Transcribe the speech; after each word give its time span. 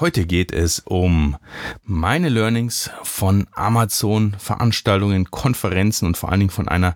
Heute 0.00 0.26
geht 0.26 0.52
es 0.52 0.78
um 0.84 1.36
meine 1.82 2.28
Learnings 2.28 2.88
von 3.02 3.48
Amazon 3.52 4.36
Veranstaltungen, 4.38 5.28
Konferenzen 5.32 6.06
und 6.06 6.16
vor 6.16 6.30
allen 6.30 6.38
Dingen 6.38 6.50
von 6.50 6.68
einer 6.68 6.94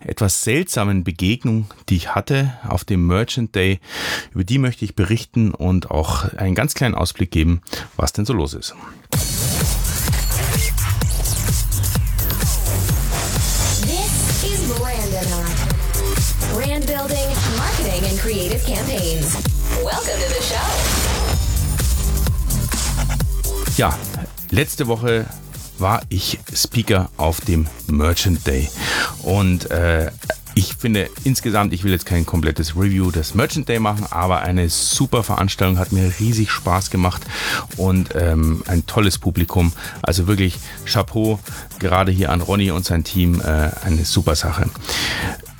etwas 0.00 0.44
seltsamen 0.44 1.04
Begegnung, 1.04 1.66
die 1.90 1.96
ich 1.96 2.14
hatte 2.14 2.54
auf 2.66 2.86
dem 2.86 3.06
Merchant 3.06 3.54
Day. 3.54 3.80
Über 4.32 4.44
die 4.44 4.56
möchte 4.56 4.86
ich 4.86 4.94
berichten 4.94 5.52
und 5.52 5.90
auch 5.90 6.32
einen 6.36 6.54
ganz 6.54 6.72
kleinen 6.72 6.94
Ausblick 6.94 7.30
geben, 7.30 7.60
was 7.98 8.14
denn 8.14 8.24
so 8.24 8.32
los 8.32 8.54
ist. 8.54 8.74
This 13.82 14.42
is. 14.42 14.58
Brand 16.54 16.86
building, 16.86 17.28
marketing, 17.58 18.04
and 18.08 18.18
creative 18.18 18.64
campaigns. 18.64 19.36
Welcome 19.84 20.18
to 20.18 20.28
the 20.28 20.42
show. 20.42 21.17
Ja, 23.78 23.96
letzte 24.50 24.88
Woche 24.88 25.24
war 25.78 26.02
ich 26.08 26.40
Speaker 26.52 27.10
auf 27.16 27.40
dem 27.40 27.68
Merchant 27.86 28.44
Day. 28.44 28.68
Und 29.22 29.70
äh, 29.70 30.10
ich 30.56 30.74
finde 30.74 31.08
insgesamt, 31.22 31.72
ich 31.72 31.84
will 31.84 31.92
jetzt 31.92 32.04
kein 32.04 32.26
komplettes 32.26 32.74
Review 32.74 33.12
des 33.12 33.36
Merchant 33.36 33.68
Day 33.68 33.78
machen, 33.78 34.04
aber 34.10 34.40
eine 34.40 34.68
super 34.68 35.22
Veranstaltung, 35.22 35.78
hat 35.78 35.92
mir 35.92 36.12
riesig 36.18 36.50
Spaß 36.50 36.90
gemacht 36.90 37.22
und 37.76 38.16
ähm, 38.16 38.64
ein 38.66 38.84
tolles 38.86 39.18
Publikum. 39.18 39.72
Also 40.02 40.26
wirklich 40.26 40.58
Chapeau, 40.84 41.38
gerade 41.78 42.10
hier 42.10 42.32
an 42.32 42.40
Ronny 42.40 42.72
und 42.72 42.84
sein 42.84 43.04
Team, 43.04 43.40
äh, 43.40 43.70
eine 43.84 44.04
super 44.04 44.34
Sache. 44.34 44.68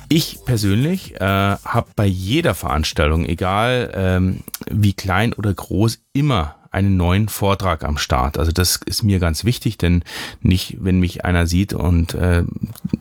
Ich 0.09 0.39
persönlich 0.43 1.15
äh, 1.21 1.23
habe 1.23 1.87
bei 1.95 2.05
jeder 2.05 2.53
Veranstaltung, 2.53 3.23
egal 3.23 3.93
ähm, 3.95 4.41
wie 4.69 4.91
klein 4.91 5.31
oder 5.31 5.53
groß, 5.53 5.99
immer 6.11 6.58
einen 6.71 6.97
neuen 6.97 7.29
Vortrag 7.29 7.83
am 7.83 7.97
Start. 7.97 8.37
Also 8.37 8.51
das 8.51 8.79
ist 8.85 9.03
mir 9.03 9.19
ganz 9.19 9.43
wichtig, 9.43 9.77
denn 9.77 10.03
nicht, 10.41 10.77
wenn 10.79 10.99
mich 10.99 11.25
einer 11.25 11.47
sieht 11.47 11.73
und 11.73 12.13
äh, 12.13 12.43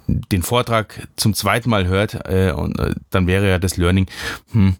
den 0.06 0.42
Vortrag 0.42 1.08
zum 1.16 1.34
zweiten 1.34 1.70
Mal 1.70 1.86
hört, 1.86 2.26
äh, 2.28 2.52
und 2.52 2.78
äh, 2.78 2.94
dann 3.10 3.26
wäre 3.26 3.48
ja 3.48 3.58
das 3.58 3.76
Learning, 3.76 4.06
hm, 4.52 4.76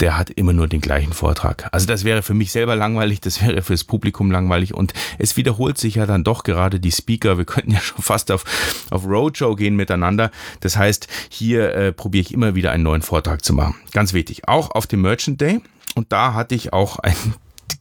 der 0.00 0.18
hat 0.18 0.30
immer 0.30 0.52
nur 0.52 0.68
den 0.68 0.80
gleichen 0.80 1.12
Vortrag. 1.12 1.68
Also 1.72 1.86
das 1.86 2.04
wäre 2.04 2.22
für 2.22 2.34
mich 2.34 2.52
selber 2.52 2.76
langweilig, 2.76 3.20
das 3.20 3.42
wäre 3.42 3.62
fürs 3.62 3.84
Publikum 3.84 4.30
langweilig 4.30 4.74
und 4.74 4.92
es 5.18 5.36
wiederholt 5.36 5.78
sich 5.78 5.96
ja 5.96 6.06
dann 6.06 6.24
doch 6.24 6.42
gerade 6.44 6.80
die 6.80 6.92
Speaker. 6.92 7.38
Wir 7.38 7.44
könnten 7.44 7.70
ja 7.70 7.80
schon 7.80 8.02
fast 8.02 8.30
auf, 8.30 8.44
auf 8.90 9.06
Roadshow 9.06 9.56
gehen 9.56 9.76
miteinander. 9.76 10.30
Das 10.60 10.76
heißt, 10.76 11.08
hier 11.30 11.74
äh, 11.74 11.92
probiere 11.92 12.22
ich 12.22 12.34
immer 12.34 12.54
wieder 12.54 12.72
einen 12.72 12.82
neuen 12.82 13.02
Vortrag 13.02 13.44
zu 13.44 13.54
machen. 13.54 13.76
Ganz 13.92 14.12
wichtig. 14.12 14.48
Auch 14.48 14.70
auf 14.70 14.86
dem 14.86 15.00
Merchant 15.02 15.40
Day. 15.40 15.60
Und 15.94 16.12
da 16.12 16.34
hatte 16.34 16.54
ich 16.54 16.74
auch 16.74 16.98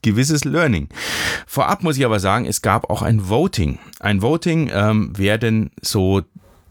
gewisses 0.02 0.46
Learning. 0.46 0.90
Vorab 1.48 1.84
muss 1.84 1.98
ich 1.98 2.06
aber 2.06 2.20
sagen, 2.20 2.46
es 2.46 2.62
gab 2.62 2.90
auch 2.90 3.02
ein 3.02 3.30
Voting. 3.30 3.80
Ein 4.00 4.22
Voting, 4.22 4.70
ähm, 4.74 5.14
wer 5.16 5.38
denn 5.38 5.72
so 5.82 6.22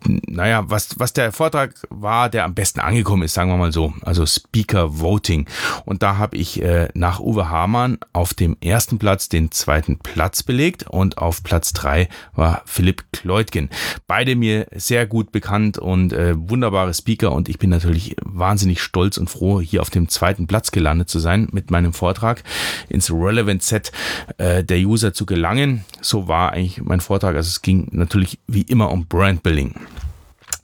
naja, 0.06 0.64
was, 0.68 0.98
was 0.98 1.12
der 1.12 1.32
Vortrag 1.32 1.74
war, 1.90 2.28
der 2.28 2.44
am 2.44 2.54
besten 2.54 2.80
angekommen 2.80 3.22
ist, 3.22 3.34
sagen 3.34 3.50
wir 3.50 3.56
mal 3.56 3.72
so, 3.72 3.94
also 4.02 4.26
Speaker 4.26 5.00
Voting. 5.00 5.46
Und 5.84 6.02
da 6.02 6.18
habe 6.18 6.36
ich 6.36 6.62
äh, 6.62 6.88
nach 6.94 7.20
Uwe 7.20 7.48
Hamann 7.48 7.98
auf 8.12 8.34
dem 8.34 8.56
ersten 8.60 8.98
Platz 8.98 9.28
den 9.28 9.50
zweiten 9.50 9.98
Platz 9.98 10.42
belegt 10.42 10.84
und 10.88 11.18
auf 11.18 11.42
Platz 11.42 11.72
drei 11.72 12.08
war 12.34 12.62
Philipp 12.66 13.04
Kleutgen. 13.12 13.70
Beide 14.06 14.36
mir 14.36 14.66
sehr 14.74 15.06
gut 15.06 15.32
bekannt 15.32 15.78
und 15.78 16.12
äh, 16.12 16.34
wunderbare 16.36 16.92
Speaker 16.94 17.32
und 17.32 17.48
ich 17.48 17.58
bin 17.58 17.70
natürlich 17.70 18.16
wahnsinnig 18.22 18.82
stolz 18.82 19.16
und 19.16 19.30
froh, 19.30 19.60
hier 19.60 19.80
auf 19.80 19.90
dem 19.90 20.08
zweiten 20.08 20.46
Platz 20.46 20.70
gelandet 20.70 21.08
zu 21.08 21.18
sein 21.18 21.48
mit 21.52 21.70
meinem 21.70 21.92
Vortrag 21.92 22.42
ins 22.88 23.10
Relevant 23.10 23.62
Set 23.62 23.92
äh, 24.38 24.62
der 24.64 24.78
User 24.78 25.14
zu 25.14 25.26
gelangen. 25.26 25.84
So 26.00 26.28
war 26.28 26.52
eigentlich 26.52 26.82
mein 26.82 27.00
Vortrag. 27.00 27.36
Also 27.36 27.48
es 27.48 27.62
ging 27.62 27.88
natürlich 27.92 28.38
wie 28.46 28.62
immer 28.62 28.90
um 28.90 29.06
Brand 29.06 29.42
Building. 29.42 29.74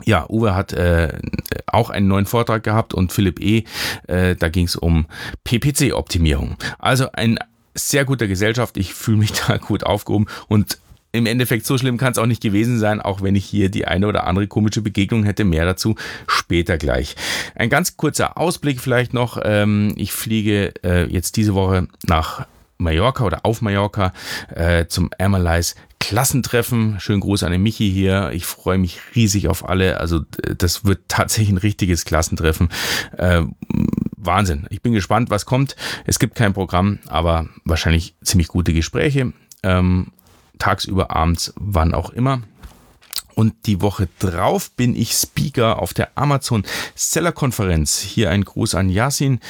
Ja, 0.05 0.29
Uwe 0.29 0.55
hat 0.55 0.73
äh, 0.73 1.19
auch 1.67 1.91
einen 1.91 2.09
neuen 2.09 2.27
Vortrag 2.27 2.63
gehabt 2.63 2.95
und 2.95 3.13
Philipp 3.13 3.41
E., 3.41 3.65
äh, 4.07 4.37
da 4.37 4.49
ging 4.49 4.67
es 4.67 4.77
um 4.77 5.07
PPC-Optimierung. 5.45 6.57
Also 6.79 7.11
ein 7.13 7.39
sehr 7.75 8.05
guter 8.05 8.27
Gesellschaft, 8.27 8.77
ich 8.77 8.95
fühle 8.95 9.19
mich 9.19 9.33
da 9.47 9.57
gut 9.57 9.85
aufgehoben 9.85 10.27
und 10.49 10.79
im 11.13 11.27
Endeffekt 11.27 11.67
so 11.67 11.77
schlimm 11.77 11.97
kann 11.97 12.13
es 12.13 12.19
auch 12.19 12.27
nicht 12.27 12.43
gewesen 12.43 12.79
sein, 12.79 13.01
auch 13.01 13.21
wenn 13.21 13.35
ich 13.35 13.45
hier 13.45 13.69
die 13.69 13.87
eine 13.87 14.07
oder 14.07 14.29
andere 14.29 14.47
komische 14.47 14.81
Begegnung 14.81 15.25
hätte. 15.25 15.45
Mehr 15.45 15.65
dazu 15.65 15.97
später 16.29 16.79
gleich. 16.79 17.17
Ein 17.57 17.69
ganz 17.69 17.97
kurzer 17.97 18.39
Ausblick 18.39 18.81
vielleicht 18.81 19.13
noch. 19.13 19.41
Ähm, 19.43 19.93
ich 19.97 20.13
fliege 20.13 20.73
äh, 20.85 21.07
jetzt 21.07 21.37
diese 21.37 21.55
Woche 21.55 21.89
nach 22.07 22.47
Mallorca 22.79 23.25
oder 23.25 23.45
auf 23.45 23.61
Mallorca 23.61 24.13
äh, 24.55 24.87
zum 24.87 25.11
Amerlice 25.19 25.75
Klassentreffen. 26.01 26.99
Schönen 26.99 27.21
Gruß 27.21 27.45
an 27.45 27.53
den 27.53 27.63
Michi 27.63 27.91
hier. 27.91 28.31
Ich 28.33 28.45
freue 28.45 28.79
mich 28.79 28.99
riesig 29.15 29.47
auf 29.47 29.69
alle. 29.69 30.01
Also 30.01 30.21
das 30.59 30.85
wird 30.85 31.03
tatsächlich 31.09 31.51
ein 31.51 31.59
richtiges 31.59 32.05
Klassentreffen. 32.05 32.69
Äh, 33.17 33.43
Wahnsinn. 34.17 34.67
Ich 34.71 34.83
bin 34.83 34.93
gespannt, 34.93 35.31
was 35.31 35.47
kommt. 35.47 35.77
Es 36.07 36.19
gibt 36.19 36.35
kein 36.35 36.53
Programm, 36.53 36.99
aber 37.07 37.49
wahrscheinlich 37.65 38.17
ziemlich 38.23 38.49
gute 38.49 38.73
Gespräche. 38.73 39.33
Ähm, 39.63 40.09
tagsüber, 40.59 41.11
abends, 41.11 41.53
wann 41.57 41.95
auch 41.95 42.11
immer. 42.11 42.43
Und 43.35 43.67
die 43.67 43.81
Woche 43.81 44.09
drauf 44.19 44.71
bin 44.73 44.97
ich 44.97 45.13
Speaker 45.13 45.81
auf 45.81 45.95
der 45.95 46.11
Amazon 46.17 46.65
Seller 46.95 47.33
Konferenz. 47.33 48.01
Hier 48.01 48.31
ein 48.31 48.45
Gruß 48.45 48.75
an 48.75 48.91
Yasin. 48.91 49.41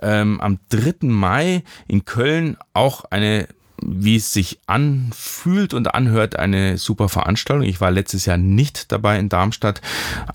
Ähm, 0.00 0.40
am 0.40 0.58
3. 0.68 1.08
Mai 1.08 1.64
in 1.88 2.04
Köln 2.04 2.56
auch 2.74 3.04
eine 3.06 3.48
wie 3.84 4.16
es 4.16 4.32
sich 4.32 4.60
anfühlt 4.66 5.74
und 5.74 5.94
anhört, 5.94 6.36
eine 6.36 6.78
super 6.78 7.08
Veranstaltung. 7.08 7.66
Ich 7.66 7.80
war 7.80 7.90
letztes 7.90 8.26
Jahr 8.26 8.36
nicht 8.38 8.92
dabei 8.92 9.18
in 9.18 9.28
Darmstadt, 9.28 9.80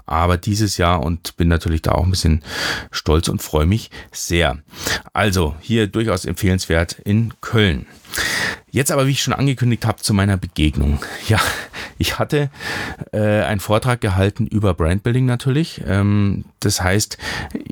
aber 0.06 0.38
dieses 0.38 0.78
Jahr 0.78 1.04
und 1.04 1.38
bin 1.38 1.48
natürlich 1.48 1.82
da 1.82 1.94
auch 1.94 2.04
ein 2.04 2.12
bisschen 2.12 2.44
stolz 2.92 3.28
und 3.28 3.42
freue 3.42 3.66
mich 3.66 3.90
sehr. 4.12 4.58
Also 5.14 5.56
hier 5.60 5.88
durchaus 5.88 6.26
empfehlenswert 6.26 7.00
in 7.00 7.34
Köln. 7.42 7.86
Jetzt 8.70 8.92
aber, 8.92 9.08
wie 9.08 9.12
ich 9.12 9.24
schon 9.24 9.34
angekündigt 9.34 9.86
habe, 9.86 10.02
zu 10.02 10.14
meiner 10.14 10.38
Begegnung. 10.38 11.00
Ja, 11.28 11.40
ich 11.98 12.20
hatte 12.20 12.50
äh, 13.12 13.42
einen 13.44 13.60
Vortrag 13.60 14.02
gehalten 14.02 14.46
über 14.46 14.74
Brandbuilding 14.74 15.26
natürlich. 15.26 15.82
Ähm, 15.88 16.46
das 16.60 16.82
heißt, 16.82 17.18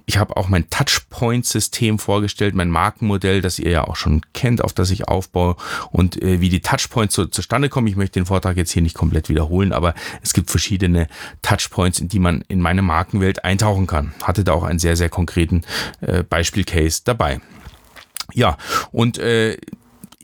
ich 0.05 0.17
habe 0.17 0.37
auch 0.37 0.47
mein 0.47 0.69
Touchpoint-System 0.69 1.99
vorgestellt, 1.99 2.55
mein 2.55 2.69
Markenmodell, 2.69 3.41
das 3.41 3.59
ihr 3.59 3.71
ja 3.71 3.83
auch 3.83 3.97
schon 3.97 4.21
kennt, 4.33 4.63
auf 4.63 4.73
das 4.73 4.89
ich 4.89 5.07
aufbaue 5.07 5.57
und 5.91 6.21
äh, 6.21 6.41
wie 6.41 6.49
die 6.49 6.61
Touchpoints 6.61 7.13
so 7.13 7.25
zustande 7.25 7.69
kommen. 7.69 7.87
Ich 7.87 7.97
möchte 7.97 8.19
den 8.19 8.25
Vortrag 8.25 8.57
jetzt 8.57 8.71
hier 8.71 8.81
nicht 8.81 8.95
komplett 8.95 9.29
wiederholen, 9.29 9.73
aber 9.73 9.93
es 10.23 10.33
gibt 10.33 10.49
verschiedene 10.49 11.07
Touchpoints, 11.41 11.99
in 11.99 12.07
die 12.07 12.19
man 12.19 12.43
in 12.47 12.61
meine 12.61 12.81
Markenwelt 12.81 13.43
eintauchen 13.43 13.85
kann. 13.85 14.13
Hatte 14.23 14.43
da 14.43 14.53
auch 14.53 14.63
einen 14.63 14.79
sehr, 14.79 14.95
sehr 14.95 15.09
konkreten 15.09 15.63
äh, 16.01 16.23
Beispielcase 16.23 17.01
dabei. 17.03 17.41
Ja, 18.33 18.57
und 18.91 19.17
äh, 19.17 19.57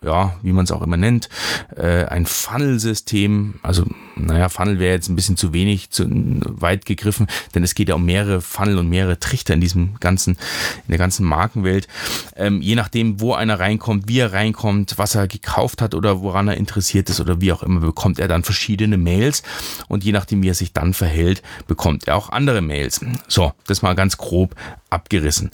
ja, 0.02 0.36
wie 0.42 0.52
man 0.52 0.64
es 0.64 0.72
auch 0.72 0.82
immer 0.82 0.96
nennt, 0.96 1.28
äh, 1.76 2.04
ein 2.04 2.26
Funnel-System. 2.26 3.54
Also, 3.62 3.86
naja, 4.16 4.48
Funnel 4.48 4.78
wäre 4.78 4.94
jetzt 4.94 5.08
ein 5.08 5.16
bisschen 5.16 5.36
zu 5.36 5.52
wenig, 5.52 5.90
zu 5.90 6.06
weit 6.08 6.86
gegriffen, 6.86 7.26
denn 7.54 7.62
es 7.62 7.74
geht 7.74 7.88
ja 7.88 7.94
um 7.94 8.04
mehrere 8.04 8.40
Funnel 8.40 8.78
und 8.78 8.88
mehrere 8.88 9.18
Trichter 9.18 9.54
in 9.54 9.60
diesem 9.60 9.96
ganzen, 10.00 10.34
in 10.86 10.90
der 10.90 10.98
ganzen 10.98 11.24
Markenwelt. 11.26 11.88
Ähm, 12.36 12.60
je 12.60 12.74
nachdem, 12.74 13.20
wo 13.20 13.34
einer 13.34 13.60
reinkommt, 13.60 14.08
wie 14.08 14.18
er 14.18 14.32
reinkommt, 14.32 14.98
was 14.98 15.14
er 15.14 15.28
gekauft 15.28 15.82
hat 15.82 15.94
oder 15.94 16.20
woran 16.20 16.48
er 16.48 16.56
interessiert 16.56 17.10
ist 17.10 17.20
oder 17.20 17.40
wie 17.40 17.52
auch 17.52 17.62
immer, 17.62 17.80
bekommt 17.80 18.18
er 18.18 18.28
dann 18.28 18.44
verschiedene 18.44 18.98
Mails 18.98 19.42
und 19.88 20.04
je 20.04 20.12
nachdem, 20.12 20.42
wie 20.42 20.48
er 20.48 20.54
sich 20.54 20.72
dann 20.72 20.94
verhält, 20.94 21.42
bekommt 21.66 22.08
er 22.08 22.16
auch 22.16 22.30
andere 22.30 22.60
Mails. 22.60 23.00
So, 23.28 23.52
das 23.66 23.82
mal 23.82 23.94
ganz 23.94 24.16
grob 24.16 24.54
abgerissen. 24.90 25.50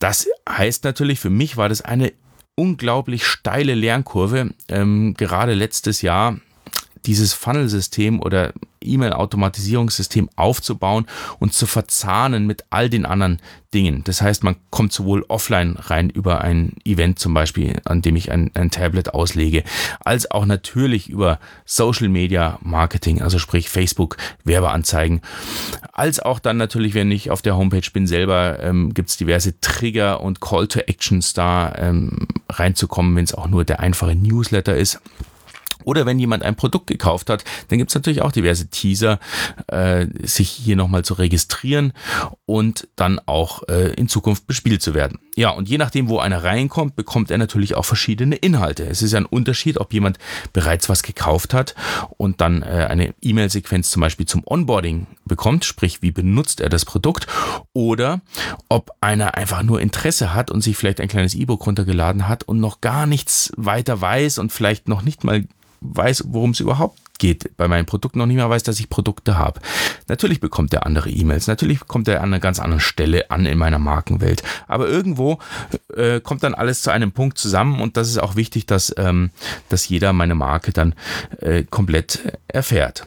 Das 0.00 0.26
heißt 0.48 0.84
natürlich, 0.84 1.20
für 1.20 1.28
mich 1.28 1.58
war 1.58 1.68
das 1.68 1.82
eine 1.82 2.12
unglaublich 2.60 3.24
steile 3.24 3.74
Lernkurve. 3.74 4.50
Ähm, 4.68 5.14
gerade 5.16 5.54
letztes 5.54 6.02
Jahr 6.02 6.36
dieses 7.06 7.32
Funnel-System 7.32 8.20
oder 8.20 8.52
E-Mail-Automatisierungssystem 8.82 10.30
aufzubauen 10.36 11.06
und 11.38 11.52
zu 11.52 11.66
verzahnen 11.66 12.46
mit 12.46 12.64
all 12.70 12.88
den 12.88 13.06
anderen 13.06 13.40
Dingen. 13.72 14.02
Das 14.04 14.20
heißt, 14.20 14.42
man 14.42 14.56
kommt 14.70 14.92
sowohl 14.92 15.24
offline 15.28 15.76
rein 15.78 16.10
über 16.10 16.40
ein 16.40 16.72
Event 16.84 17.18
zum 17.18 17.34
Beispiel, 17.34 17.80
an 17.84 18.02
dem 18.02 18.16
ich 18.16 18.32
ein, 18.32 18.50
ein 18.54 18.70
Tablet 18.70 19.14
auslege, 19.14 19.62
als 20.00 20.30
auch 20.30 20.44
natürlich 20.44 21.08
über 21.08 21.38
Social 21.64 22.08
Media 22.08 22.58
Marketing, 22.62 23.22
also 23.22 23.38
sprich 23.38 23.68
Facebook, 23.68 24.16
Werbeanzeigen, 24.44 25.20
als 25.92 26.18
auch 26.18 26.40
dann 26.40 26.56
natürlich, 26.56 26.94
wenn 26.94 27.12
ich 27.12 27.30
auf 27.30 27.42
der 27.42 27.56
Homepage 27.56 27.88
bin 27.92 28.06
selber, 28.06 28.58
ähm, 28.60 28.92
gibt 28.92 29.10
es 29.10 29.16
diverse 29.16 29.60
Trigger 29.60 30.20
und 30.20 30.40
Call 30.40 30.66
to 30.66 30.80
Actions 30.80 31.32
da 31.32 31.72
ähm, 31.76 32.26
reinzukommen, 32.48 33.14
wenn 33.14 33.24
es 33.24 33.34
auch 33.34 33.46
nur 33.46 33.64
der 33.64 33.80
einfache 33.80 34.16
Newsletter 34.16 34.76
ist 34.76 35.00
Oder 35.90 36.06
wenn 36.06 36.20
jemand 36.20 36.44
ein 36.44 36.54
Produkt 36.54 36.86
gekauft 36.86 37.30
hat, 37.30 37.42
dann 37.66 37.78
gibt 37.78 37.90
es 37.90 37.96
natürlich 37.96 38.22
auch 38.22 38.30
diverse 38.30 38.68
Teaser, 38.68 39.18
äh, 39.66 40.06
sich 40.22 40.48
hier 40.48 40.76
nochmal 40.76 41.04
zu 41.04 41.14
registrieren 41.14 41.92
und 42.46 42.86
dann 42.94 43.18
auch 43.26 43.68
äh, 43.68 43.92
in 43.94 44.06
Zukunft 44.06 44.46
bespielt 44.46 44.82
zu 44.82 44.94
werden. 44.94 45.18
Ja, 45.34 45.50
und 45.50 45.68
je 45.68 45.78
nachdem, 45.78 46.08
wo 46.08 46.20
einer 46.20 46.44
reinkommt, 46.44 46.94
bekommt 46.94 47.32
er 47.32 47.38
natürlich 47.38 47.74
auch 47.74 47.84
verschiedene 47.84 48.36
Inhalte. 48.36 48.84
Es 48.84 49.02
ist 49.02 49.10
ja 49.10 49.18
ein 49.18 49.26
Unterschied, 49.26 49.78
ob 49.78 49.92
jemand 49.92 50.20
bereits 50.52 50.88
was 50.88 51.02
gekauft 51.02 51.54
hat 51.54 51.74
und 52.18 52.40
dann 52.40 52.62
äh, 52.62 52.86
eine 52.88 53.12
E-Mail-Sequenz 53.20 53.90
zum 53.90 54.00
Beispiel 54.00 54.26
zum 54.26 54.42
Onboarding 54.44 55.08
bekommt, 55.24 55.64
sprich, 55.64 56.02
wie 56.02 56.12
benutzt 56.12 56.60
er 56.60 56.68
das 56.68 56.84
Produkt, 56.84 57.26
oder 57.72 58.20
ob 58.68 58.92
einer 59.00 59.34
einfach 59.34 59.64
nur 59.64 59.80
Interesse 59.80 60.34
hat 60.34 60.52
und 60.52 60.60
sich 60.60 60.76
vielleicht 60.76 61.00
ein 61.00 61.08
kleines 61.08 61.34
E-Book 61.34 61.66
runtergeladen 61.66 62.28
hat 62.28 62.44
und 62.44 62.60
noch 62.60 62.80
gar 62.80 63.06
nichts 63.06 63.52
weiter 63.56 64.00
weiß 64.00 64.38
und 64.38 64.52
vielleicht 64.52 64.86
noch 64.86 65.02
nicht 65.02 65.24
mal 65.24 65.46
weiß, 65.80 66.24
worum 66.28 66.50
es 66.50 66.60
überhaupt 66.60 66.98
geht, 67.20 67.56
bei 67.56 67.68
meinen 67.68 67.86
Produkten 67.86 68.18
noch 68.18 68.26
nicht 68.26 68.36
mehr 68.36 68.50
weiß, 68.50 68.64
dass 68.64 68.80
ich 68.80 68.90
Produkte 68.90 69.38
habe. 69.38 69.60
Natürlich 70.08 70.40
bekommt 70.40 70.74
er 70.74 70.84
andere 70.86 71.10
E-Mails, 71.10 71.46
natürlich 71.46 71.86
kommt 71.86 72.08
er 72.08 72.22
an 72.22 72.30
einer 72.30 72.40
ganz 72.40 72.58
anderen 72.58 72.80
Stelle 72.80 73.30
an 73.30 73.46
in 73.46 73.58
meiner 73.58 73.78
Markenwelt. 73.78 74.42
Aber 74.66 74.88
irgendwo 74.88 75.38
äh, 75.94 76.20
kommt 76.20 76.42
dann 76.42 76.54
alles 76.54 76.82
zu 76.82 76.90
einem 76.90 77.12
Punkt 77.12 77.38
zusammen 77.38 77.80
und 77.80 77.96
das 77.96 78.08
ist 78.08 78.18
auch 78.18 78.34
wichtig, 78.34 78.66
dass, 78.66 78.92
ähm, 78.96 79.30
dass 79.68 79.88
jeder 79.88 80.12
meine 80.12 80.34
Marke 80.34 80.72
dann 80.72 80.94
äh, 81.38 81.62
komplett 81.62 82.20
erfährt. 82.48 83.06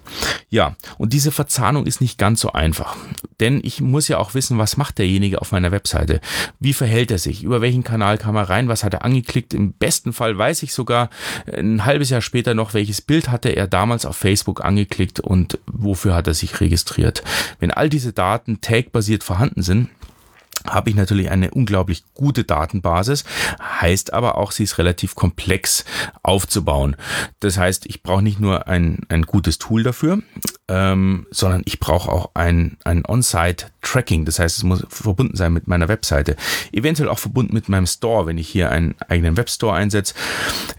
Ja, 0.50 0.76
und 0.98 1.14
diese 1.14 1.32
Verzahnung 1.32 1.86
ist 1.86 2.00
nicht 2.00 2.18
ganz 2.18 2.40
so 2.40 2.54
einfach. 2.54 2.96
Denn 3.40 3.60
ich 3.64 3.82
muss 3.82 4.08
ja 4.08 4.20
auch 4.20 4.36
wissen, 4.36 4.58
was 4.58 4.78
macht 4.78 5.00
derjenige 5.00 5.42
auf 5.42 5.52
meiner 5.52 5.72
Webseite? 5.72 6.22
Wie 6.60 6.74
verhält 6.74 7.12
er 7.12 7.18
sich? 7.18 7.44
Über 7.44 7.62
welchen 7.62 7.84
Kanal 7.84 8.18
kam 8.18 8.36
er 8.36 8.50
rein? 8.50 8.68
Was 8.68 8.84
hat 8.84 8.94
er 8.94 9.04
angeklickt? 9.04 9.54
Im 9.54 9.74
besten 9.74 10.14
Fall 10.14 10.38
weiß 10.38 10.64
ich 10.64 10.74
sogar 10.74 11.10
ein 11.52 11.84
halbes 11.86 12.10
Jahr 12.12 12.22
später 12.22 12.54
noch, 12.54 12.74
welches 12.74 13.02
Bild 13.02 13.30
hatte 13.30 13.50
er 13.50 13.68
damals 13.68 14.03
damals 14.04 14.06
auf 14.06 14.18
Facebook 14.18 14.64
angeklickt 14.64 15.20
und 15.20 15.60
wofür 15.66 16.16
hat 16.16 16.28
er 16.28 16.34
sich 16.34 16.60
registriert. 16.60 17.24
Wenn 17.60 17.72
all 17.72 17.90
diese 17.90 18.14
Daten 18.14 18.62
tag-basiert 18.62 19.24
vorhanden 19.24 19.62
sind, 19.62 19.90
habe 20.68 20.90
ich 20.90 20.96
natürlich 20.96 21.30
eine 21.30 21.52
unglaublich 21.52 22.04
gute 22.14 22.44
Datenbasis, 22.44 23.26
heißt 23.60 24.14
aber 24.14 24.38
auch, 24.38 24.52
sie 24.52 24.64
ist 24.64 24.78
relativ 24.78 25.16
komplex 25.16 25.84
aufzubauen. 26.22 26.96
Das 27.40 27.58
heißt, 27.58 27.86
ich 27.86 28.02
brauche 28.02 28.22
nicht 28.22 28.40
nur 28.40 28.68
ein, 28.68 29.02
ein 29.10 29.24
gutes 29.24 29.58
Tool 29.58 29.84
dafür, 29.84 30.22
ähm, 30.70 31.28
sondern 31.30 31.62
ich 31.66 31.80
brauche 31.80 32.10
auch 32.10 32.32
ein, 32.36 32.78
ein 32.86 33.04
On-Site-Tracking. 33.06 34.24
Das 34.24 34.40
heißt, 34.40 34.58
es 34.58 34.64
muss 34.64 34.86
verbunden 34.88 35.36
sein 35.36 35.52
mit 35.52 35.68
meiner 35.68 35.90
Webseite. 35.90 36.38
Eventuell 36.72 37.10
auch 37.10 37.20
verbunden 37.20 37.54
mit 37.54 37.68
meinem 37.68 37.86
Store, 37.86 38.26
wenn 38.26 38.38
ich 38.38 38.48
hier 38.48 38.72
einen 38.72 38.96
eigenen 39.10 39.36
Webstore 39.36 39.74
einsetze. 39.74 40.14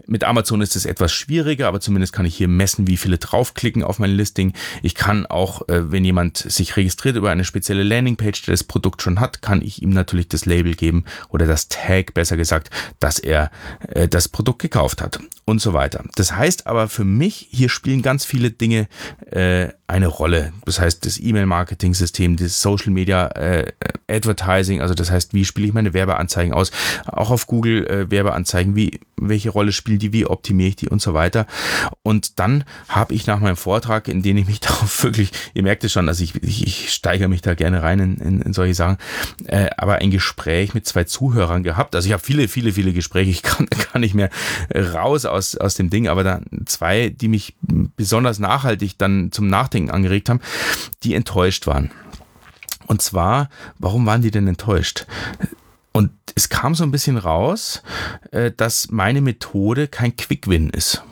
Mit 0.06 0.25
Amazon 0.25 0.62
ist 0.62 0.75
es 0.75 0.86
etwas 0.86 1.12
schwieriger, 1.12 1.69
aber 1.69 1.81
zumindest 1.81 2.14
kann 2.14 2.25
ich 2.25 2.34
hier 2.34 2.48
messen, 2.48 2.86
wie 2.86 2.96
viele 2.96 3.19
draufklicken 3.19 3.84
auf 3.84 3.98
mein 3.98 4.12
Listing. 4.12 4.54
Ich 4.82 4.94
kann 4.94 5.26
auch, 5.26 5.69
äh, 5.69 5.92
wenn 5.92 6.04
jemand 6.04 6.38
sich 6.38 6.76
registriert 6.76 7.16
über 7.16 7.31
eine 7.31 7.44
spezielle 7.44 7.82
Landingpage, 7.82 8.42
der 8.42 8.52
das 8.52 8.64
Produkt 8.64 9.02
schon 9.02 9.20
hat, 9.20 9.42
kann 9.42 9.60
ich 9.60 9.82
ihm 9.82 9.90
natürlich 9.90 10.28
das 10.28 10.46
Label 10.46 10.75
geben 10.75 11.04
oder 11.28 11.46
das 11.46 11.69
Tag, 11.69 12.14
besser 12.14 12.38
gesagt, 12.38 12.70
dass 13.00 13.19
er 13.19 13.50
äh, 13.88 14.08
das 14.08 14.28
Produkt 14.28 14.62
gekauft 14.62 15.02
hat 15.02 15.20
und 15.44 15.61
so 15.61 15.73
weiter. 15.73 16.02
Das 16.17 16.32
heißt 16.32 16.67
aber 16.67 16.88
für 16.88 17.05
mich, 17.05 17.49
hier 17.50 17.69
spielen 17.69 18.02
ganz 18.02 18.25
viele 18.25 18.50
Dinge 18.50 18.88
äh, 19.31 19.69
eine 19.87 20.06
Rolle. 20.06 20.52
Das 20.64 20.81
heißt, 20.81 21.05
das 21.05 21.20
E-Mail-Marketing-System, 21.20 22.37
das 22.37 22.62
Social 22.62 22.91
Media 22.91 23.26
äh, 23.29 23.70
Advertising, 24.08 24.81
also 24.81 24.94
das 24.94 25.11
heißt, 25.11 25.35
wie 25.35 25.44
spiele 25.44 25.69
ich 25.69 25.75
meine 25.75 25.93
Werbeanzeigen 25.93 26.55
aus? 26.55 26.70
Auch 27.06 27.31
auf 27.31 27.46
Google 27.46 27.87
äh, 27.87 28.11
Werbeanzeigen, 28.11 28.76
wie, 28.76 29.00
welche 29.17 29.50
Rolle 29.50 29.73
spielen 29.73 29.99
die, 29.99 30.12
wie 30.12 30.26
optimiere 30.26 30.70
ich 30.70 30.76
die 30.76 30.88
und 30.88 31.02
so 31.02 31.12
weiter. 31.12 31.46
Und 32.02 32.38
dann 32.38 32.64
habe 32.88 33.12
ich 33.12 33.26
nach 33.26 33.41
meinem 33.41 33.56
Vortrag, 33.56 34.08
in 34.08 34.23
dem 34.23 34.38
ich 34.38 34.46
mich 34.46 34.61
darauf 34.61 35.05
wirklich, 35.05 35.31
ihr 35.52 35.62
merkt 35.62 35.85
es 35.85 35.93
schon, 35.93 36.08
also 36.08 36.25
ich, 36.25 36.43
ich, 36.43 36.67
ich 36.67 36.93
steigere 36.93 37.29
mich 37.29 37.43
da 37.43 37.55
gerne 37.55 37.82
rein 37.82 38.00
in, 38.00 38.17
in, 38.17 38.41
in 38.41 38.52
solche 38.55 38.75
Sachen, 38.75 38.96
äh, 39.46 39.69
aber 39.76 39.96
ein 39.96 40.11
Gespräch 40.11 40.73
mit 40.73 40.87
zwei 40.87 41.05
Zuhörern 41.05 41.62
gehabt. 41.62 41.94
Also 41.94 42.06
ich 42.06 42.12
habe 42.14 42.23
viele, 42.23 42.49
viele, 42.49 42.73
viele 42.73 42.94
Gespräche, 42.94 43.31
ich 43.31 43.43
kann, 43.43 43.69
kann 43.93 44.00
nicht 44.00 44.14
mehr 44.14 44.31
raus 44.75 45.26
aus, 45.34 45.56
aus 45.56 45.75
dem 45.75 45.90
Ding, 45.90 46.08
aber 46.08 46.25
da 46.25 46.40
zwei, 46.66 47.10
die 47.10 47.28
mich 47.28 47.54
besonders 47.96 48.38
nachhaltig 48.38 48.98
dann 48.98 49.31
zum 49.32 49.48
Nachdenken 49.48 49.90
angeregt 49.90 50.28
haben, 50.28 50.40
die 51.02 51.14
enttäuscht 51.14 51.66
waren. 51.66 51.90
Und 52.86 53.02
zwar, 53.02 53.48
warum 53.78 54.06
waren 54.06 54.22
die 54.22 54.31
denn 54.31 54.46
enttäuscht? 54.46 55.06
Und 55.92 56.10
es 56.34 56.48
kam 56.48 56.75
so 56.75 56.84
ein 56.84 56.90
bisschen 56.90 57.16
raus, 57.16 57.82
äh, 58.32 58.50
dass 58.54 58.90
meine 58.90 59.20
Methode 59.20 59.88
kein 59.88 60.16
Quick-Win 60.16 60.70
ist. 60.70 61.02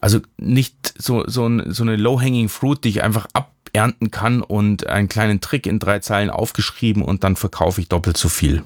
Also 0.00 0.20
nicht 0.38 0.94
so, 0.98 1.24
so, 1.26 1.48
so 1.70 1.82
eine 1.82 1.96
Low-Hanging 1.96 2.48
Fruit, 2.48 2.84
die 2.84 2.90
ich 2.90 3.02
einfach 3.02 3.26
abernten 3.32 4.10
kann 4.10 4.42
und 4.42 4.86
einen 4.86 5.08
kleinen 5.08 5.40
Trick 5.40 5.66
in 5.66 5.78
drei 5.78 5.98
Zeilen 6.00 6.30
aufgeschrieben 6.30 7.02
und 7.02 7.24
dann 7.24 7.36
verkaufe 7.36 7.80
ich 7.80 7.88
doppelt 7.88 8.16
so 8.16 8.28
viel. 8.28 8.64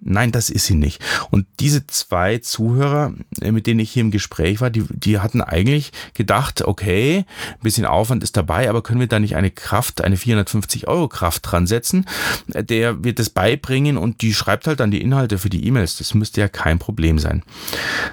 Nein, 0.00 0.32
das 0.32 0.48
ist 0.48 0.66
sie 0.66 0.74
nicht. 0.74 1.02
Und 1.30 1.46
diese 1.60 1.86
zwei 1.86 2.38
Zuhörer, 2.38 3.12
äh, 3.40 3.52
mit 3.52 3.66
denen 3.66 3.80
ich 3.80 3.90
hier 3.90 4.00
im 4.00 4.10
Gespräch 4.10 4.60
war, 4.60 4.70
die, 4.70 4.84
die 4.88 5.18
hatten 5.18 5.42
eigentlich 5.42 5.92
gedacht, 6.14 6.62
okay, 6.62 7.24
ein 7.50 7.62
bisschen 7.62 7.84
Aufwand 7.84 8.22
ist 8.22 8.36
dabei, 8.36 8.70
aber 8.70 8.82
können 8.82 9.00
wir 9.00 9.06
da 9.06 9.18
nicht 9.18 9.36
eine 9.36 9.50
Kraft, 9.50 10.02
eine 10.02 10.16
450 10.16 10.88
Euro 10.88 11.08
Kraft 11.08 11.42
dran 11.50 11.66
setzen? 11.66 12.06
Äh, 12.52 12.64
der 12.64 13.04
wird 13.04 13.18
das 13.18 13.30
beibringen 13.30 13.96
und 13.96 14.22
die 14.22 14.34
schreibt 14.34 14.66
halt 14.66 14.80
dann 14.80 14.90
die 14.90 15.02
Inhalte 15.02 15.38
für 15.38 15.50
die 15.50 15.66
E-Mails. 15.66 15.98
Das 15.98 16.14
müsste 16.14 16.40
ja 16.40 16.48
kein 16.48 16.78
Problem 16.78 17.18
sein. 17.18 17.42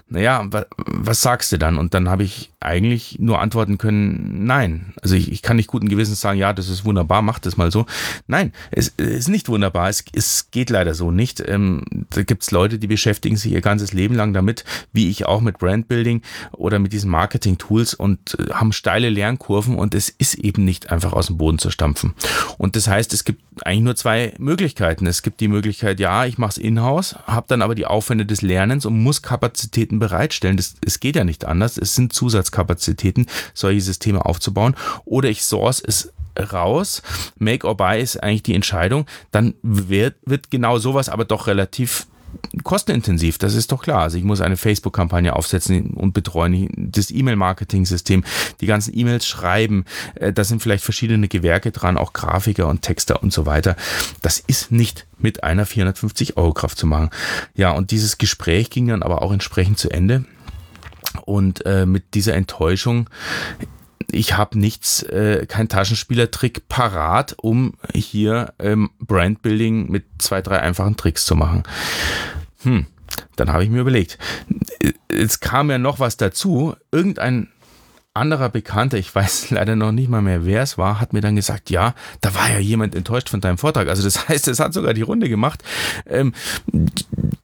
Naja, 0.09 0.45
was 0.75 1.21
sagst 1.21 1.51
du 1.51 1.57
dann? 1.57 1.77
Und 1.77 1.93
dann 1.93 2.09
habe 2.09 2.23
ich 2.23 2.51
eigentlich 2.59 3.17
nur 3.19 3.39
antworten 3.39 3.77
können, 3.77 4.45
nein. 4.45 4.93
Also 5.01 5.15
ich, 5.15 5.31
ich 5.31 5.41
kann 5.41 5.57
nicht 5.57 5.67
guten 5.67 5.88
Gewissens 5.88 6.19
sagen, 6.19 6.39
ja, 6.39 6.51
das 6.51 6.67
ist 6.67 6.83
wunderbar, 6.83 7.21
mach 7.21 7.39
das 7.39 7.57
mal 7.57 7.71
so. 7.71 7.85
Nein, 8.27 8.53
es, 8.71 8.93
es 8.97 9.07
ist 9.07 9.27
nicht 9.29 9.47
wunderbar. 9.49 9.89
Es, 9.89 10.03
es 10.13 10.49
geht 10.51 10.69
leider 10.69 10.93
so 10.93 11.11
nicht 11.11 11.25
nicht. 11.25 11.44
Ähm, 11.48 11.81
da 12.12 12.22
gibt 12.22 12.44
es 12.44 12.51
Leute, 12.51 12.77
die 12.77 12.86
beschäftigen 12.86 13.36
sich 13.36 13.51
ihr 13.51 13.62
ganzes 13.62 13.94
Leben 13.94 14.13
lang 14.13 14.31
damit, 14.31 14.63
wie 14.94 15.10
ich 15.10 15.25
auch 15.25 15.42
mit 15.42 15.57
Brandbuilding 15.57 16.22
oder 16.51 16.77
mit 16.77 16.94
diesen 16.94 17.10
Marketing-Tools 17.10 17.95
und 17.95 18.38
äh, 18.39 18.54
haben 18.54 18.72
steile 18.72 19.10
Lernkurven 19.10 19.75
und 19.75 19.95
es 19.95 20.10
ist 20.10 20.36
eben 20.36 20.66
nicht 20.66 20.92
einfach 20.92 21.13
aus 21.13 21.27
dem 21.27 21.38
Boden 21.38 21.57
zu 21.57 21.72
stampfen. 21.72 22.13
Und 22.60 22.75
das 22.75 22.88
heißt, 22.88 23.12
es 23.13 23.24
gibt 23.24 23.42
eigentlich 23.66 23.86
nur 23.86 23.95
zwei 23.95 24.36
Möglichkeiten. 24.38 25.07
Es 25.07 25.24
gibt 25.24 25.39
die 25.39 25.48
Möglichkeit, 25.48 26.00
ja, 26.00 26.25
ich 26.25 26.38
mache 26.38 26.51
es 26.51 26.57
in-house, 26.60 27.16
habe 27.25 27.48
dann 27.50 27.63
aber 27.63 27.74
die 27.74 27.88
Aufwände 27.88 28.27
des 28.27 28.44
Lernens 28.44 28.86
und 28.86 29.01
muss 29.01 29.24
Kapazitäten 29.24 29.98
bereitstellen. 29.98 30.57
Das, 30.57 30.75
es 30.86 31.00
geht 31.00 31.16
ja 31.16 31.24
nicht 31.24 31.45
anders. 31.45 31.80
Es 31.80 31.95
sind 31.95 32.13
Zusatzkapazitäten, 32.13 33.25
solche 33.56 33.81
Systeme 33.81 34.24
aufzubauen. 34.25 34.75
Oder 35.06 35.30
ich 35.30 35.42
source 35.42 35.81
es 35.81 36.13
raus. 36.37 37.01
Make 37.38 37.67
or 37.67 37.75
buy 37.75 38.01
ist 38.01 38.21
eigentlich 38.21 38.43
die 38.43 38.55
Entscheidung. 38.55 39.05
Dann 39.31 39.55
wird, 39.62 40.15
wird 40.25 40.51
genau 40.51 40.77
sowas 40.77 41.10
aber 41.10 41.25
doch 41.25 41.48
relativ 41.48 42.07
kostenintensiv, 42.63 43.38
das 43.38 43.55
ist 43.55 43.71
doch 43.71 43.81
klar. 43.81 44.01
Also 44.01 44.17
ich 44.17 44.24
muss 44.24 44.41
eine 44.41 44.57
Facebook-Kampagne 44.57 45.36
aufsetzen 45.36 45.91
und 45.91 46.13
betreuen, 46.13 46.69
das 46.75 47.12
E-Mail-Marketing-System, 47.12 48.24
die 48.62 48.65
ganzen 48.65 48.98
E-Mails 48.98 49.25
schreiben, 49.25 49.86
äh, 50.15 50.33
da 50.33 50.43
sind 50.43 50.62
vielleicht 50.62 50.83
verschiedene 50.83 51.27
Gewerke 51.27 51.71
dran, 51.71 51.98
auch 51.98 52.13
Grafiker 52.13 52.67
und 52.67 52.81
Texter 52.81 53.21
und 53.21 53.33
so 53.33 53.45
weiter. 53.45 53.75
Das 54.21 54.39
ist 54.39 54.71
nicht 54.71 55.05
mit 55.17 55.43
einer 55.43 55.65
450 55.65 56.38
Euro 56.38 56.53
Kraft 56.53 56.77
zu 56.77 56.88
machen. 56.88 57.10
Ja, 57.55 57.71
und 57.71 57.91
dieses 57.91 58.17
Gespräch 58.17 58.69
ging 58.69 58.88
dann 58.88 59.03
aber 59.03 59.21
auch 59.21 59.31
entsprechend 59.31 59.77
zu 59.77 59.89
Ende. 59.89 60.25
Und 61.25 61.65
äh, 61.65 61.86
mit 61.86 62.13
dieser 62.13 62.36
Enttäuschung 62.36 63.10
ich 64.15 64.38
habe 64.38 64.57
nichts, 64.57 65.03
äh, 65.03 65.45
kein 65.45 65.67
Taschenspielertrick 65.67 66.67
parat, 66.69 67.36
um 67.38 67.74
hier 67.93 68.53
ähm, 68.60 68.89
Brandbuilding 69.00 69.91
mit 69.91 70.05
zwei, 70.19 70.41
drei 70.41 70.62
einfachen 70.62 70.95
Tricks 70.95 71.25
zu 71.25 71.36
machen. 71.36 71.63
Hm, 72.63 72.86
dann 73.36 73.51
habe 73.51 73.63
ich 73.63 73.69
mir 73.69 73.81
überlegt, 73.81 74.17
es 75.10 75.41
kam 75.41 75.69
ja 75.69 75.77
noch 75.77 76.00
was 76.00 76.17
dazu. 76.17 76.75
Irgendein 76.91 77.50
anderer 78.13 78.48
Bekannter, 78.48 78.98
ich 78.98 79.13
weiß 79.13 79.50
leider 79.51 79.75
noch 79.75 79.91
nicht 79.91 80.10
mal 80.10 80.22
mehr, 80.22 80.45
wer 80.45 80.63
es 80.63 80.77
war, 80.77 81.01
hat 81.01 81.12
mir 81.12 81.22
dann 81.22 81.36
gesagt, 81.36 81.69
ja, 81.69 81.93
da 82.22 82.34
war 82.34 82.50
ja 82.50 82.60
jemand 82.60 82.95
enttäuscht 82.95 83.29
von 83.29 83.41
deinem 83.41 83.57
Vortrag. 83.57 83.89
Also 83.89 84.03
das 84.03 84.29
heißt, 84.29 84.48
es 84.48 84.60
hat 84.60 84.74
sogar 84.74 84.93
die 84.93 85.01
Runde 85.01 85.27
gemacht. 85.27 85.62
Ähm, 86.07 86.34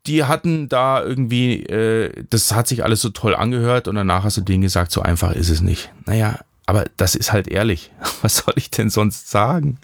die 0.07 0.23
hatten 0.23 0.69
da 0.69 1.03
irgendwie, 1.03 1.63
äh, 1.63 2.23
das 2.29 2.55
hat 2.55 2.67
sich 2.67 2.83
alles 2.83 3.01
so 3.01 3.09
toll 3.09 3.35
angehört 3.35 3.89
und 3.89 3.95
danach 3.95 4.23
hast 4.23 4.37
du 4.37 4.41
denen 4.41 4.61
gesagt, 4.61 4.91
so 4.91 5.01
einfach 5.01 5.33
ist 5.33 5.49
es 5.49 5.61
nicht. 5.61 5.91
Naja, 6.05 6.39
aber 6.65 6.85
das 6.97 7.15
ist 7.15 7.33
halt 7.33 7.47
ehrlich. 7.47 7.91
Was 8.21 8.37
soll 8.37 8.53
ich 8.57 8.69
denn 8.69 8.89
sonst 8.89 9.29
sagen? 9.29 9.77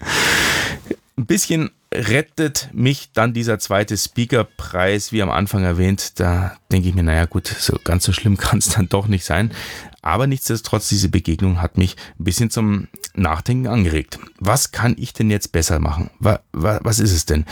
Ein 1.16 1.26
bisschen 1.26 1.70
rettet 1.92 2.68
mich 2.72 3.12
dann 3.12 3.32
dieser 3.32 3.58
zweite 3.58 3.96
Speakerpreis, 3.96 5.10
wie 5.10 5.22
am 5.22 5.30
Anfang 5.30 5.64
erwähnt. 5.64 6.20
Da 6.20 6.56
denke 6.70 6.88
ich 6.88 6.94
mir, 6.94 7.02
naja 7.02 7.24
gut, 7.24 7.46
so 7.46 7.78
ganz 7.82 8.04
so 8.04 8.12
schlimm 8.12 8.36
kann 8.38 8.58
es 8.58 8.70
dann 8.70 8.88
doch 8.88 9.08
nicht 9.08 9.24
sein. 9.24 9.50
Aber 10.02 10.26
nichtsdestotrotz, 10.26 10.88
diese 10.88 11.08
Begegnung 11.08 11.60
hat 11.60 11.76
mich 11.76 11.96
ein 12.18 12.24
bisschen 12.24 12.50
zum 12.50 12.88
Nachdenken 13.14 13.66
angeregt. 13.66 14.18
Was 14.38 14.70
kann 14.70 14.94
ich 14.96 15.12
denn 15.12 15.30
jetzt 15.30 15.50
besser 15.52 15.80
machen? 15.80 16.10
Was, 16.20 16.40
was 16.52 17.00
ist 17.00 17.12
es 17.12 17.26
denn? 17.26 17.44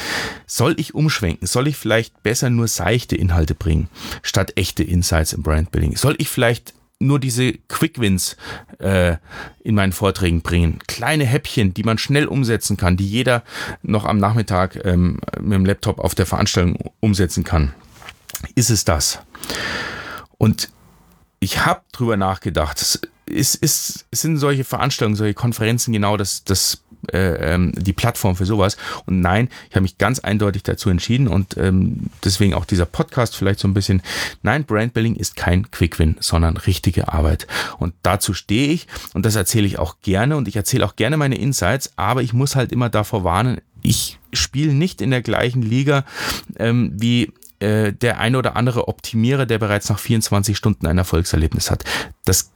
Soll 0.47 0.75
ich 0.78 0.95
umschwenken? 0.95 1.47
Soll 1.47 1.66
ich 1.66 1.76
vielleicht 1.76 2.23
besser 2.23 2.50
nur 2.50 2.68
seichte 2.68 3.16
Inhalte 3.16 3.54
bringen, 3.54 3.88
statt 4.23 4.52
echte 4.56 4.85
Insights 4.85 5.33
im 5.33 5.42
Brandbuilding? 5.42 5.97
Soll 5.97 6.14
ich 6.18 6.28
vielleicht 6.28 6.75
nur 6.99 7.21
diese 7.21 7.53
Quick 7.69 8.00
Wins 8.00 8.37
äh, 8.79 9.17
in 9.62 9.75
meinen 9.75 9.93
Vorträgen 9.93 10.43
bringen. 10.43 10.79
Kleine 10.87 11.25
Häppchen, 11.25 11.75
die 11.75 11.83
man 11.83 11.99
schnell 11.99 12.26
umsetzen 12.26 12.76
kann, 12.76 12.97
die 12.97 13.09
jeder 13.09 13.43
noch 13.83 14.05
am 14.05 14.19
Nachmittag 14.19 14.85
ähm, 14.85 15.21
mit 15.41 15.53
dem 15.53 15.67
Laptop 15.67 15.99
auf 15.99 16.15
der 16.15 16.26
Veranstaltung 16.26 16.79
umsetzen 17.00 17.45
kann. 17.45 17.75
Ist 18.55 18.71
es 18.71 18.85
das? 18.85 19.21
Und 20.38 20.71
ich 21.41 21.65
habe 21.65 21.83
drüber 21.93 22.17
nachgedacht. 22.17 22.81
Es, 22.81 23.00
ist, 23.26 23.57
ist, 23.57 24.07
sind 24.12 24.38
solche 24.38 24.65
Veranstaltungen, 24.65 25.17
solche 25.17 25.35
Konferenzen 25.35 25.93
genau 25.93 26.17
das, 26.17 26.45
das 26.45 26.83
äh, 27.13 27.55
ähm, 27.55 27.73
die 27.77 27.93
Plattform 27.93 28.37
für 28.37 28.47
sowas. 28.47 28.77
Und 29.07 29.21
nein, 29.21 29.49
ich 29.69 29.77
habe 29.77 29.83
mich 29.83 29.99
ganz 29.99 30.21
eindeutig 30.21 30.63
dazu 30.63 30.91
entschieden 30.91 31.29
und 31.29 31.57
ähm, 31.57 32.11
deswegen 32.25 32.55
auch 32.55 32.65
dieser 32.65 32.87
Podcast 32.87 33.37
vielleicht 33.37 33.61
so 33.61 33.69
ein 33.69 33.75
bisschen. 33.75 34.03
Nein, 34.43 34.65
Brandbuilding 34.65 35.17
ist 35.17 35.37
kein 35.37 35.71
Quick-Win, 35.71 36.17
sondern 36.21 36.57
richtige 36.57 37.13
Arbeit. 37.13 37.47
Und 37.79 37.95
dazu 38.03 38.35
stehe 38.35 38.73
ich 38.73 38.87
und 39.15 39.27
das 39.27 39.37
erzähle 39.37 39.67
ich 39.67 39.79
auch 39.79 39.97
gerne 40.03 40.37
und 40.37 40.49
ich 40.49 40.57
erzähle 40.57 40.85
auch 40.85 40.97
gerne 40.97 41.17
meine 41.17 41.37
Insights, 41.37 41.93
aber 41.97 42.23
ich 42.23 42.33
muss 42.33 42.57
halt 42.57 42.73
immer 42.73 42.89
davor 42.89 43.25
warnen, 43.25 43.61
ich 43.83 44.19
spiele 44.33 44.73
nicht 44.73 45.01
in 45.01 45.11
der 45.11 45.23
gleichen 45.23 45.63
Liga 45.63 46.05
ähm, 46.59 46.93
wie 46.95 47.33
äh, 47.61 47.93
der 47.93 48.19
eine 48.19 48.39
oder 48.39 48.57
andere 48.57 48.89
Optimierer, 48.89 49.47
der 49.47 49.59
bereits 49.59 49.89
nach 49.89 49.99
24 49.99 50.57
Stunden 50.57 50.87
ein 50.87 50.99
Erfolgserlebnis 50.99 51.71
hat. 51.71 51.85
Das 52.25 52.51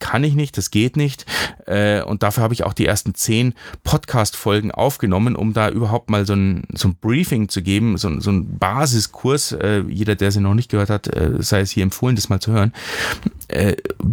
kann 0.00 0.24
ich 0.24 0.34
nicht, 0.34 0.56
das 0.58 0.70
geht 0.70 0.96
nicht. 0.96 1.24
Äh, 1.66 2.02
und 2.02 2.22
dafür 2.22 2.42
habe 2.42 2.54
ich 2.54 2.64
auch 2.64 2.72
die 2.72 2.86
ersten 2.86 3.14
zehn 3.14 3.54
Podcast-Folgen 3.84 4.70
aufgenommen, 4.70 5.36
um 5.36 5.52
da 5.52 5.68
überhaupt 5.68 6.10
mal 6.10 6.26
so 6.26 6.34
ein, 6.34 6.64
so 6.72 6.88
ein 6.88 6.96
Briefing 6.96 7.48
zu 7.48 7.62
geben, 7.62 7.96
so, 7.96 8.20
so 8.20 8.30
ein 8.30 8.58
Basiskurs. 8.58 9.52
Äh, 9.52 9.84
jeder, 9.88 10.14
der 10.14 10.32
sie 10.32 10.40
noch 10.40 10.54
nicht 10.54 10.70
gehört 10.70 10.90
hat, 10.90 11.06
äh, 11.08 11.42
sei 11.42 11.60
es 11.60 11.70
hier 11.70 11.82
empfohlen, 11.82 12.16
das 12.16 12.28
mal 12.28 12.40
zu 12.40 12.52
hören. 12.52 12.72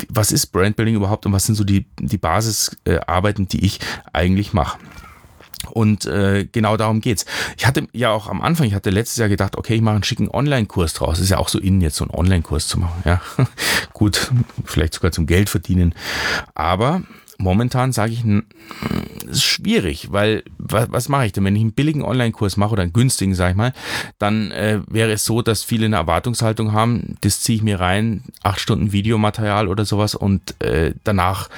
Was 0.09 0.31
ist 0.31 0.47
Brandbuilding 0.47 0.95
überhaupt 0.95 1.25
und 1.25 1.33
was 1.33 1.45
sind 1.45 1.55
so 1.55 1.63
die, 1.63 1.85
die 1.99 2.17
Basisarbeiten, 2.17 3.47
die 3.47 3.65
ich 3.65 3.79
eigentlich 4.13 4.53
mache? 4.53 4.77
Und 5.69 6.05
äh, 6.05 6.47
genau 6.51 6.77
darum 6.77 7.01
geht's. 7.01 7.25
Ich 7.57 7.65
hatte 7.65 7.87
ja 7.93 8.11
auch 8.11 8.27
am 8.27 8.41
Anfang, 8.41 8.67
ich 8.67 8.73
hatte 8.73 8.89
letztes 8.89 9.17
Jahr 9.17 9.29
gedacht, 9.29 9.57
okay, 9.57 9.75
ich 9.75 9.81
mache 9.81 9.95
einen 9.95 10.03
schicken 10.03 10.29
Online-Kurs 10.29 10.93
draus. 10.93 11.19
Ist 11.19 11.29
ja 11.29 11.37
auch 11.37 11.49
so 11.49 11.59
innen 11.59 11.81
jetzt 11.81 11.97
so 11.97 12.05
einen 12.05 12.13
Online-Kurs 12.13 12.67
zu 12.67 12.79
machen. 12.79 13.01
Ja, 13.05 13.21
gut, 13.93 14.31
vielleicht 14.65 14.93
sogar 14.93 15.11
zum 15.11 15.27
Geld 15.27 15.49
verdienen. 15.49 15.93
Aber 16.55 17.03
momentan 17.37 17.91
sage 17.91 18.13
ich, 18.13 18.23
ist 19.29 19.43
schwierig, 19.43 20.11
weil 20.11 20.43
was, 20.71 20.91
was 20.91 21.09
mache 21.09 21.25
ich 21.25 21.31
denn, 21.33 21.43
wenn 21.43 21.55
ich 21.55 21.61
einen 21.61 21.73
billigen 21.73 22.03
Online-Kurs 22.03 22.57
mache 22.57 22.73
oder 22.73 22.83
einen 22.83 22.93
günstigen, 22.93 23.35
sage 23.35 23.51
ich 23.51 23.57
mal, 23.57 23.73
dann 24.19 24.51
äh, 24.51 24.79
wäre 24.87 25.11
es 25.11 25.25
so, 25.25 25.41
dass 25.41 25.63
viele 25.63 25.85
eine 25.85 25.97
Erwartungshaltung 25.97 26.73
haben, 26.73 27.17
das 27.21 27.41
ziehe 27.41 27.57
ich 27.57 27.63
mir 27.63 27.79
rein, 27.79 28.23
acht 28.43 28.59
Stunden 28.59 28.91
Videomaterial 28.91 29.67
oder 29.67 29.85
sowas 29.85 30.15
und 30.15 30.61
äh, 30.61 30.93
danach 31.03 31.49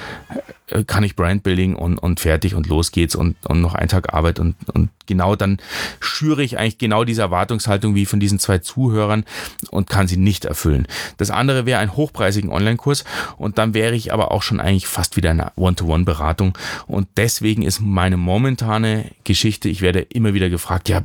äh, 0.68 0.84
kann 0.84 1.04
ich 1.04 1.14
Brandbuilding 1.14 1.76
und, 1.76 1.98
und 1.98 2.20
fertig 2.20 2.54
und 2.54 2.66
los 2.66 2.90
geht's 2.90 3.14
und, 3.14 3.36
und 3.46 3.60
noch 3.60 3.74
ein 3.74 3.88
Tag 3.88 4.14
Arbeit 4.14 4.38
und, 4.38 4.56
und 4.72 4.90
genau 5.06 5.36
dann 5.36 5.58
schüre 6.00 6.42
ich 6.42 6.58
eigentlich 6.58 6.78
genau 6.78 7.04
diese 7.04 7.22
Erwartungshaltung 7.22 7.94
wie 7.94 8.06
von 8.06 8.18
diesen 8.18 8.38
zwei 8.38 8.58
Zuhörern 8.58 9.24
und 9.70 9.90
kann 9.90 10.08
sie 10.08 10.16
nicht 10.16 10.46
erfüllen. 10.46 10.86
Das 11.18 11.30
andere 11.30 11.66
wäre 11.66 11.80
ein 11.80 11.94
hochpreisigen 11.96 12.50
Online-Kurs 12.50 13.04
und 13.36 13.58
dann 13.58 13.74
wäre 13.74 13.94
ich 13.94 14.12
aber 14.12 14.32
auch 14.32 14.42
schon 14.42 14.58
eigentlich 14.58 14.86
fast 14.86 15.16
wieder 15.16 15.30
eine 15.30 15.52
One-to-One-Beratung 15.56 16.56
und 16.86 17.08
deswegen 17.16 17.62
ist 17.62 17.80
meine 17.80 18.16
momentane 18.16 19.03
Geschichte, 19.24 19.68
ich 19.68 19.80
werde 19.80 20.00
immer 20.00 20.34
wieder 20.34 20.50
gefragt, 20.50 20.88
ja, 20.88 21.02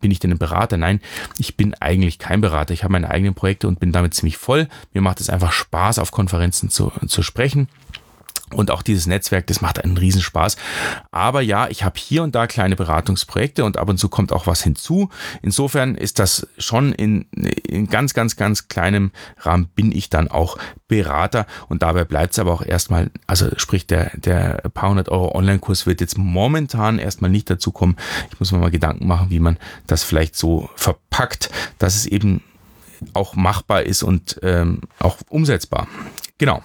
bin 0.00 0.10
ich 0.10 0.18
denn 0.18 0.32
ein 0.32 0.38
Berater? 0.38 0.76
Nein, 0.76 1.00
ich 1.38 1.56
bin 1.56 1.74
eigentlich 1.74 2.18
kein 2.18 2.40
Berater. 2.40 2.74
Ich 2.74 2.82
habe 2.84 2.92
meine 2.92 3.10
eigenen 3.10 3.34
Projekte 3.34 3.68
und 3.68 3.80
bin 3.80 3.92
damit 3.92 4.14
ziemlich 4.14 4.36
voll. 4.36 4.68
Mir 4.94 5.02
macht 5.02 5.20
es 5.20 5.30
einfach 5.30 5.52
Spaß, 5.52 5.98
auf 5.98 6.10
Konferenzen 6.10 6.70
zu, 6.70 6.92
zu 7.06 7.22
sprechen. 7.22 7.68
Und 8.54 8.70
auch 8.70 8.82
dieses 8.82 9.06
Netzwerk, 9.06 9.46
das 9.46 9.60
macht 9.60 9.82
einen 9.82 9.96
Riesenspaß. 9.96 10.56
Aber 11.10 11.40
ja, 11.40 11.68
ich 11.68 11.84
habe 11.84 11.98
hier 11.98 12.22
und 12.22 12.34
da 12.34 12.46
kleine 12.46 12.76
Beratungsprojekte 12.76 13.64
und 13.64 13.76
ab 13.76 13.88
und 13.88 13.98
zu 13.98 14.08
kommt 14.08 14.32
auch 14.32 14.46
was 14.46 14.62
hinzu. 14.62 15.08
Insofern 15.40 15.94
ist 15.94 16.18
das 16.18 16.46
schon 16.58 16.92
in, 16.92 17.22
in 17.32 17.88
ganz, 17.88 18.12
ganz, 18.12 18.36
ganz 18.36 18.68
kleinem 18.68 19.12
Rahmen 19.38 19.66
bin 19.74 19.92
ich 19.92 20.10
dann 20.10 20.28
auch 20.28 20.58
Berater 20.88 21.46
und 21.68 21.82
dabei 21.82 22.04
bleibt 22.04 22.32
es 22.32 22.38
aber 22.40 22.52
auch 22.52 22.62
erstmal, 22.62 23.10
also 23.26 23.48
sprich 23.56 23.86
der, 23.86 24.10
der 24.16 24.62
paar 24.74 24.90
hundert 24.90 25.08
Euro 25.08 25.32
Online-Kurs 25.34 25.86
wird 25.86 26.00
jetzt 26.00 26.18
momentan 26.18 26.98
erstmal 26.98 27.30
nicht 27.30 27.48
dazu 27.48 27.70
kommen. 27.70 27.96
Ich 28.32 28.40
muss 28.40 28.50
mir 28.50 28.58
mal 28.58 28.70
Gedanken 28.70 29.06
machen, 29.06 29.30
wie 29.30 29.40
man 29.40 29.56
das 29.86 30.02
vielleicht 30.02 30.34
so 30.34 30.68
verpackt, 30.74 31.50
dass 31.78 31.94
es 31.94 32.06
eben 32.06 32.42
auch 33.14 33.34
machbar 33.34 33.84
ist 33.84 34.02
und 34.02 34.40
ähm, 34.42 34.80
auch 34.98 35.18
umsetzbar. 35.28 35.86
Genau. 36.38 36.62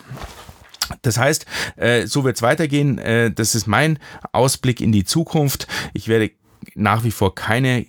Das 1.02 1.18
heißt, 1.18 1.46
äh, 1.76 2.08
so 2.08 2.24
wird 2.24 2.38
es 2.38 2.42
weitergehen. 2.42 2.98
Äh, 2.98 3.32
das 3.32 3.56
ist 3.56 3.68
mein 3.68 4.00
Ausblick 4.32 4.82
in 4.82 4.92
die 4.92 5.06
Zukunft. 5.06 5.68
Ich 5.94 6.08
werde 6.08 6.32
nach 6.76 7.04
wie 7.04 7.12
vor 7.12 7.36
keine 7.36 7.86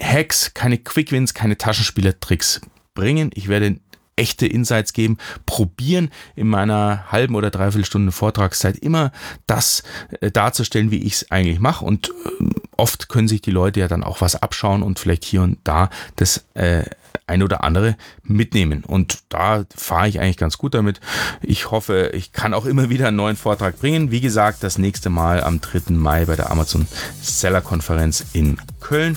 Hacks, 0.00 0.54
keine 0.54 0.78
Quickwins, 0.78 1.34
keine 1.34 1.56
Taschenspielertricks 1.56 2.60
bringen. 2.94 3.30
Ich 3.34 3.48
werde 3.48 3.78
echte 4.16 4.46
Insights 4.46 4.92
geben, 4.92 5.18
probieren 5.46 6.10
in 6.36 6.48
meiner 6.48 7.10
halben 7.10 7.34
oder 7.34 7.50
dreiviertel 7.50 7.84
Stunde 7.84 8.12
Vortragszeit 8.12 8.76
immer 8.78 9.12
das 9.46 9.82
äh, 10.20 10.30
darzustellen, 10.30 10.90
wie 10.90 11.02
ich 11.02 11.14
es 11.14 11.30
eigentlich 11.30 11.58
mache 11.58 11.84
und 11.84 12.08
äh, 12.08 12.44
oft 12.76 13.08
können 13.08 13.28
sich 13.28 13.42
die 13.42 13.50
Leute 13.50 13.80
ja 13.80 13.88
dann 13.88 14.04
auch 14.04 14.20
was 14.20 14.36
abschauen 14.36 14.82
und 14.82 14.98
vielleicht 14.98 15.24
hier 15.24 15.42
und 15.42 15.58
da 15.64 15.88
das 16.16 16.44
äh, 16.54 16.84
ein 17.26 17.42
oder 17.42 17.64
andere 17.64 17.96
mitnehmen. 18.22 18.84
Und 18.84 19.20
da 19.28 19.64
fahre 19.74 20.08
ich 20.08 20.20
eigentlich 20.20 20.36
ganz 20.36 20.58
gut 20.58 20.74
damit. 20.74 21.00
Ich 21.40 21.70
hoffe, 21.70 22.10
ich 22.14 22.32
kann 22.32 22.54
auch 22.54 22.66
immer 22.66 22.90
wieder 22.90 23.08
einen 23.08 23.16
neuen 23.16 23.36
Vortrag 23.36 23.78
bringen. 23.78 24.10
Wie 24.10 24.20
gesagt, 24.20 24.62
das 24.62 24.78
nächste 24.78 25.10
Mal 25.10 25.42
am 25.42 25.60
3. 25.60 25.92
Mai 25.92 26.24
bei 26.26 26.36
der 26.36 26.50
Amazon 26.50 26.86
Seller 27.20 27.60
Konferenz 27.60 28.24
in 28.32 28.58
Köln. 28.80 29.16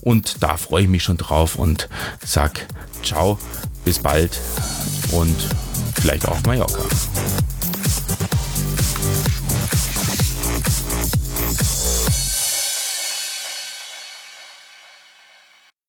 Und 0.00 0.42
da 0.42 0.56
freue 0.56 0.82
ich 0.82 0.88
mich 0.88 1.02
schon 1.02 1.16
drauf 1.16 1.56
und 1.56 1.88
sag 2.24 2.66
ciao, 3.02 3.38
bis 3.88 3.98
bald 4.00 4.38
und 5.12 5.34
vielleicht 5.94 6.28
auch 6.28 6.38
Mallorca. 6.42 6.78